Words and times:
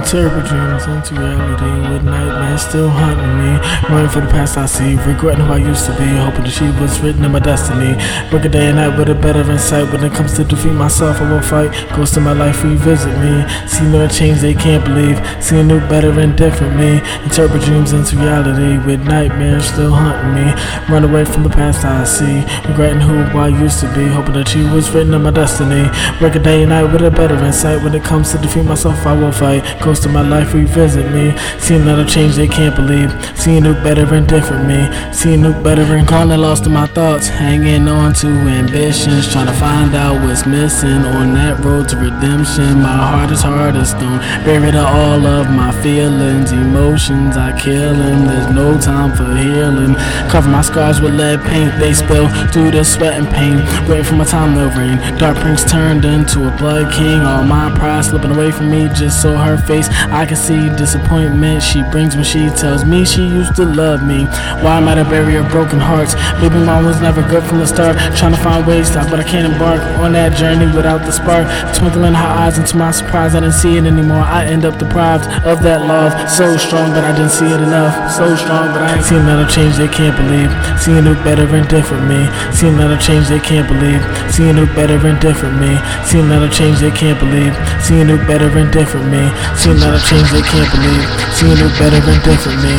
Interpret 0.00 0.46
dreams 0.46 0.86
into 0.86 1.14
reality 1.14 1.92
with 1.92 2.02
nightmares 2.02 2.62
still 2.62 2.88
haunting 2.88 3.36
me. 3.36 3.60
Running 3.90 4.08
for 4.08 4.20
the 4.20 4.28
past 4.28 4.56
I 4.56 4.64
see, 4.64 4.96
regretting 4.96 5.44
who 5.44 5.52
I 5.52 5.58
used 5.58 5.84
to 5.86 5.92
be, 5.92 6.08
hoping 6.16 6.44
to 6.44 6.50
achieve 6.50 6.80
what's 6.80 6.98
written 7.00 7.22
in 7.22 7.32
my 7.32 7.38
destiny. 7.38 8.00
Work 8.32 8.46
a 8.46 8.48
day 8.48 8.68
and 8.68 8.76
night 8.76 8.96
with 8.96 9.10
a 9.10 9.14
better 9.14 9.44
insight. 9.50 9.92
When 9.92 10.02
it 10.02 10.14
comes 10.14 10.36
to 10.36 10.44
defeat 10.44 10.72
myself, 10.72 11.20
I 11.20 11.30
will 11.30 11.42
fight. 11.42 11.70
Ghosts 11.94 12.16
in 12.16 12.22
my 12.22 12.32
life 12.32 12.64
revisit 12.64 13.12
me. 13.20 13.44
See 13.68 13.84
no 13.84 14.08
change 14.08 14.40
they 14.40 14.54
can't 14.54 14.82
believe. 14.82 15.20
See 15.44 15.60
a 15.60 15.62
new, 15.62 15.80
better, 15.80 16.18
and 16.18 16.34
different 16.34 16.76
me. 16.76 17.02
Interpret 17.22 17.62
dreams 17.62 17.92
into 17.92 18.16
reality 18.16 18.82
with 18.86 19.06
nightmares 19.06 19.66
still 19.66 19.92
haunting 19.92 20.32
me. 20.32 20.48
Run 20.88 21.04
away 21.04 21.26
from 21.26 21.42
the 21.42 21.50
past 21.50 21.84
I 21.84 22.04
see, 22.04 22.40
regretting 22.66 23.02
who 23.02 23.20
I 23.38 23.48
used 23.48 23.80
to 23.80 23.94
be, 23.94 24.06
hoping 24.08 24.32
to 24.32 24.40
achieve 24.40 24.72
what's 24.72 24.88
written 24.88 25.12
in 25.12 25.22
my 25.22 25.30
destiny. 25.30 25.84
Work 26.22 26.36
a 26.36 26.38
day 26.38 26.62
and 26.62 26.70
night 26.70 26.90
with 26.90 27.02
a 27.02 27.10
better 27.10 27.36
insight. 27.44 27.84
When 27.84 27.94
it 27.94 28.02
comes 28.02 28.32
to 28.32 28.38
defeat 28.38 28.64
myself, 28.64 29.06
I 29.06 29.12
will 29.12 29.30
fight. 29.30 29.60
Ghosts 29.82 29.89
in 30.06 30.12
my 30.12 30.22
life 30.22 30.54
revisit 30.54 31.10
me. 31.12 31.36
See 31.58 31.74
another 31.74 32.04
change 32.04 32.36
they 32.36 32.46
can't 32.48 32.76
believe. 32.76 33.10
Seeing 33.36 33.62
new, 33.64 33.74
better, 33.74 34.14
and 34.14 34.28
different 34.28 34.66
me. 34.66 34.80
Seeing 35.12 35.42
new, 35.42 35.54
better, 35.62 35.82
and 35.82 36.06
Calling 36.10 36.40
lost 36.40 36.66
in 36.66 36.72
my 36.72 36.88
thoughts, 36.88 37.28
hanging 37.28 37.86
on 37.86 38.12
to 38.14 38.26
ambitions, 38.26 39.30
trying 39.30 39.46
to 39.46 39.52
find 39.52 39.94
out 39.94 40.20
what's 40.26 40.44
missing 40.44 41.06
on 41.06 41.34
that 41.34 41.64
road 41.64 41.88
to 41.88 41.96
redemption. 41.96 42.82
My 42.82 42.98
heart 42.98 43.30
is 43.30 43.40
hard 43.40 43.76
as 43.76 43.90
stone, 43.90 44.18
buried 44.44 44.74
all 44.74 45.24
of 45.24 45.48
my 45.48 45.70
feelings, 45.82 46.50
emotions. 46.50 47.36
I 47.36 47.56
kill 47.56 47.94
them. 47.94 48.26
There's 48.26 48.52
no 48.52 48.76
time 48.80 49.16
for 49.16 49.30
healing. 49.36 49.94
Cover 50.28 50.50
my 50.50 50.62
scars 50.62 51.00
with 51.00 51.14
lead 51.14 51.40
paint, 51.42 51.78
they 51.78 51.94
spill 51.94 52.28
through 52.50 52.72
the 52.72 52.84
sweat 52.84 53.14
and 53.14 53.28
pain. 53.28 53.62
Waiting 53.88 54.04
for 54.04 54.16
my 54.16 54.24
time 54.24 54.54
to 54.58 54.66
rain. 54.76 54.98
Dark 55.16 55.38
prince 55.38 55.62
turned 55.62 56.04
into 56.04 56.52
a 56.52 56.56
blood 56.58 56.92
king. 56.92 57.20
All 57.20 57.44
my 57.44 57.70
pride 57.78 58.04
slipping 58.04 58.32
away 58.32 58.50
from 58.50 58.68
me, 58.68 58.88
just 58.94 59.22
so 59.22 59.36
her 59.36 59.56
face 59.56 59.79
I 59.88 60.26
can 60.26 60.36
see 60.36 60.68
disappointment 60.76 61.62
she 61.62 61.82
brings 61.90 62.14
when 62.14 62.24
she 62.24 62.48
tells 62.50 62.84
me 62.84 63.04
she 63.04 63.22
used 63.22 63.56
to 63.56 63.64
love 63.64 64.04
me. 64.04 64.24
Why 64.64 64.78
am 64.78 64.88
I 64.88 64.94
the 64.96 65.04
barrier 65.04 65.40
of 65.40 65.50
broken 65.50 65.78
hearts? 65.78 66.14
Baby 66.40 66.64
mom 66.64 66.84
was 66.84 67.00
never 67.00 67.22
good 67.28 67.44
from 67.44 67.58
the 67.58 67.66
start. 67.66 67.96
Trying 68.16 68.34
to 68.34 68.42
find 68.42 68.66
ways 68.66 68.90
to, 68.90 69.06
but 69.10 69.20
I 69.20 69.24
can't 69.24 69.52
embark 69.52 69.80
on 70.00 70.12
that 70.12 70.36
journey 70.36 70.66
without 70.74 71.04
the 71.06 71.12
spark. 71.12 71.46
Twinkle 71.74 72.04
in 72.04 72.14
her 72.14 72.32
eyes, 72.42 72.58
and 72.58 72.66
to 72.66 72.76
my 72.76 72.90
surprise, 72.90 73.34
I 73.34 73.40
didn't 73.40 73.54
see 73.54 73.76
it 73.76 73.84
anymore. 73.84 74.24
I 74.24 74.44
end 74.44 74.64
up 74.64 74.78
deprived 74.78 75.24
of 75.46 75.62
that 75.62 75.86
love. 75.86 76.12
So 76.30 76.56
strong, 76.56 76.90
but 76.90 77.04
I 77.04 77.12
didn't 77.12 77.30
see 77.32 77.46
it 77.46 77.60
enough. 77.60 78.12
So 78.12 78.36
strong, 78.36 78.72
but 78.72 78.82
I 78.82 78.96
ain't 78.96 79.04
seen 79.04 79.18
another 79.18 79.46
change 79.46 79.76
they 79.76 79.88
can't 79.88 80.16
believe. 80.16 80.50
Seeing 80.80 81.04
new, 81.04 81.14
better, 81.22 81.46
and 81.46 81.68
different 81.68 82.08
me. 82.08 82.28
See 82.52 82.68
another 82.68 82.98
change 82.98 83.28
they 83.28 83.40
can't 83.40 83.68
believe. 83.68 84.02
Seeing 84.32 84.56
new, 84.56 84.66
better, 84.74 84.96
and 84.96 85.20
different 85.20 85.60
me. 85.60 85.78
See 86.04 86.20
another 86.20 86.48
change 86.48 86.80
they 86.80 86.90
can't 86.90 87.18
believe. 87.18 87.54
Seeing 87.82 88.06
new, 88.06 88.18
better, 88.26 88.48
and 88.48 88.72
different 88.72 89.10
me. 89.10 89.30
See 89.70 89.76
another 89.76 90.00
change 90.00 90.28
they 90.32 90.42
can't 90.42 90.68
believe. 90.72 91.06
See 91.32 91.52
a 91.52 91.68
better, 91.78 92.00
and 92.00 92.22
different 92.24 92.60
me. 92.60 92.74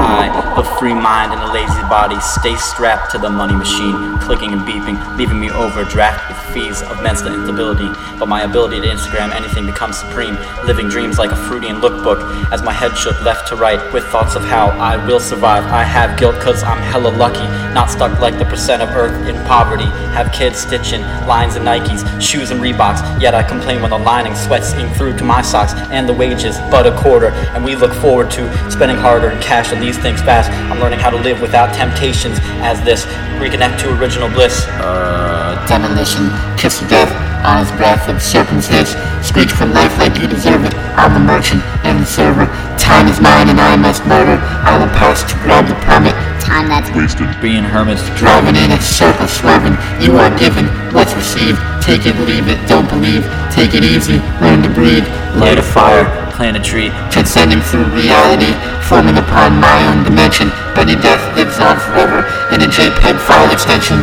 I, 0.00 0.54
a 0.56 0.62
free 0.78 0.94
mind 0.94 1.32
and 1.32 1.42
a 1.42 1.47
body, 1.88 2.20
stay 2.20 2.56
strapped 2.56 3.10
to 3.12 3.18
the 3.18 3.30
money 3.30 3.54
machine, 3.54 4.18
clicking 4.18 4.52
and 4.52 4.62
beeping, 4.62 4.98
leaving 5.16 5.40
me 5.40 5.50
overdraft 5.50 6.37
fees 6.58 6.82
of 6.82 7.02
mental 7.02 7.32
instability. 7.32 7.88
But 8.18 8.26
my 8.26 8.42
ability 8.42 8.80
to 8.80 8.86
Instagram 8.86 9.32
anything 9.34 9.66
becomes 9.66 9.98
supreme, 9.98 10.36
living 10.66 10.88
dreams 10.88 11.18
like 11.18 11.30
a 11.30 11.36
Freudian 11.36 11.76
lookbook. 11.76 12.20
As 12.52 12.62
my 12.62 12.72
head 12.72 12.96
shook 12.96 13.20
left 13.22 13.48
to 13.48 13.56
right 13.56 13.80
with 13.92 14.04
thoughts 14.06 14.34
of 14.34 14.42
how 14.42 14.68
I 14.68 14.96
will 15.06 15.20
survive. 15.20 15.64
I 15.64 15.84
have 15.84 16.18
guilt 16.18 16.36
cause 16.40 16.62
I'm 16.62 16.78
hella 16.78 17.10
lucky, 17.16 17.46
not 17.74 17.90
stuck 17.90 18.20
like 18.20 18.38
the 18.38 18.44
percent 18.44 18.82
of 18.82 18.88
earth 18.90 19.28
in 19.28 19.36
poverty. 19.46 19.88
Have 20.18 20.32
kids 20.32 20.58
stitching 20.58 21.02
lines 21.26 21.54
and 21.56 21.64
Nikes, 21.64 22.02
shoes 22.20 22.50
and 22.50 22.60
Reeboks. 22.60 23.20
Yet 23.20 23.34
I 23.34 23.42
complain 23.42 23.80
when 23.82 23.90
the 23.90 23.98
lining 23.98 24.34
sweats 24.34 24.72
ink 24.74 24.90
through 24.96 25.16
to 25.18 25.24
my 25.24 25.42
socks 25.42 25.74
and 25.90 26.08
the 26.08 26.14
wages 26.14 26.58
but 26.70 26.86
a 26.86 26.96
quarter. 27.02 27.28
And 27.54 27.64
we 27.64 27.76
look 27.76 27.92
forward 27.94 28.30
to 28.32 28.70
spending 28.70 28.96
harder 28.96 29.30
in 29.30 29.40
cash 29.40 29.72
on 29.72 29.80
these 29.80 29.98
things 29.98 30.20
fast. 30.20 30.50
I'm 30.50 30.80
learning 30.80 30.98
how 30.98 31.10
to 31.10 31.18
live 31.18 31.40
without 31.40 31.74
temptations 31.74 32.38
as 32.62 32.82
this 32.82 33.04
reconnect 33.38 33.78
to 33.80 34.00
original 34.00 34.28
bliss. 34.30 34.66
Uh, 34.66 35.38
demolition, 35.68 36.30
kiss 36.56 36.80
of 36.80 36.88
death, 36.88 37.10
on 37.44 37.62
his 37.62 37.70
breath 37.76 38.08
of 38.08 38.22
serpent's 38.22 38.66
hiss, 38.66 38.96
screech 39.22 39.52
from 39.52 39.72
life 39.72 39.96
like 39.98 40.18
you 40.18 40.26
deserve 40.26 40.64
it. 40.64 40.74
I'm 40.98 41.14
the 41.14 41.22
merchant 41.22 41.62
and 41.84 42.00
the 42.02 42.06
server. 42.06 42.46
Time 42.78 43.06
is 43.06 43.20
mine 43.20 43.48
and 43.48 43.60
I 43.60 43.76
must 43.76 44.04
murder. 44.06 44.40
I 44.40 44.78
will 44.78 44.90
pass 44.98 45.22
to 45.28 45.34
grab 45.44 45.68
the 45.68 45.76
permit. 45.86 46.16
Time 46.42 46.68
that's 46.68 46.90
Wasted. 46.96 47.28
Being 47.40 47.62
hermits, 47.62 48.02
Driving 48.18 48.56
in 48.56 48.72
a 48.72 48.80
circle, 48.80 49.28
swerving. 49.28 49.76
You 50.00 50.16
are 50.16 50.32
given 50.38 50.66
what's 50.96 51.14
received. 51.14 51.60
Take 51.84 52.06
it, 52.06 52.16
leave 52.26 52.48
it, 52.48 52.58
don't 52.66 52.88
believe. 52.88 53.22
Take 53.52 53.74
it 53.74 53.84
easy, 53.84 54.18
learn 54.40 54.62
to 54.62 54.70
breathe. 54.72 55.06
light 55.36 55.58
a 55.58 55.62
fire, 55.62 56.08
plant 56.32 56.56
a 56.56 56.62
tree. 56.62 56.90
Transcending 57.12 57.60
through 57.60 57.86
reality, 57.94 58.50
forming 58.88 59.18
upon 59.18 59.60
my 59.60 59.78
own 59.88 60.02
dimension. 60.02 60.50
But 60.74 60.88
your 60.88 61.00
death 61.00 61.22
lives 61.36 61.60
on 61.60 61.78
forever 61.78 62.24
in 62.50 62.62
a 62.62 62.68
JPEG 62.68 63.16
file 63.20 63.52
extension. 63.52 64.00